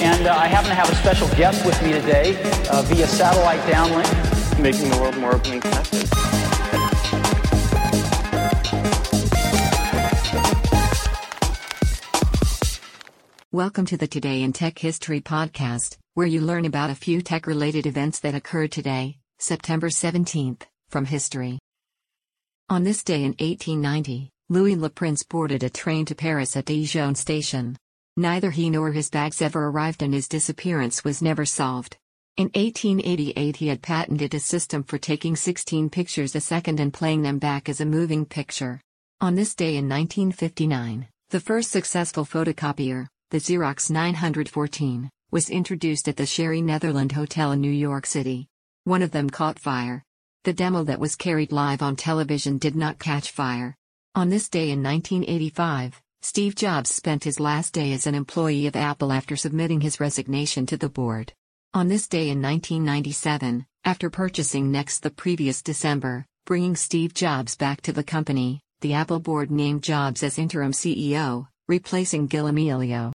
[0.00, 3.58] And uh, I happen to have a special guest with me today uh, via satellite
[3.62, 4.60] downlink.
[4.62, 6.08] Making the world more open and connected.
[13.50, 17.48] Welcome to the Today in Tech History podcast, where you learn about a few tech
[17.48, 21.58] related events that occurred today, September 17th, from history.
[22.68, 27.14] On this day in 1890, Louis Le Prince boarded a train to Paris at Dijon
[27.14, 27.76] station.
[28.16, 31.98] Neither he nor his bags ever arrived and his disappearance was never solved.
[32.38, 37.20] In 1888 he had patented a system for taking 16 pictures a second and playing
[37.20, 38.80] them back as a moving picture.
[39.20, 46.16] On this day in 1959, the first successful photocopier, the Xerox 914, was introduced at
[46.16, 48.46] the Sherry Netherland Hotel in New York City.
[48.84, 50.02] One of them caught fire.
[50.44, 53.76] The demo that was carried live on television did not catch fire.
[54.18, 58.74] On this day in 1985, Steve Jobs spent his last day as an employee of
[58.74, 61.32] Apple after submitting his resignation to the board.
[61.72, 67.80] On this day in 1997, after purchasing Next the previous December, bringing Steve Jobs back
[67.82, 73.12] to the company, the Apple board named Jobs as interim CEO, replacing Gil Amelio.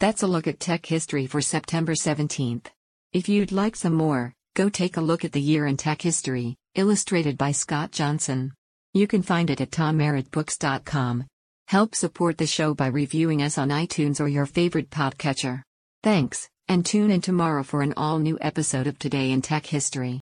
[0.00, 2.66] That's a look at tech history for September 17th.
[3.12, 6.56] If you'd like some more, go take a look at the year in tech history,
[6.74, 8.54] illustrated by Scott Johnson.
[8.96, 11.24] You can find it at tommerrittbooks.com.
[11.66, 15.62] Help support the show by reviewing us on iTunes or your favorite podcatcher.
[16.04, 20.20] Thanks, and tune in tomorrow for an all new episode of Today in Tech History.